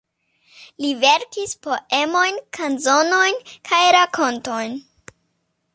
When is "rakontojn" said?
3.99-4.77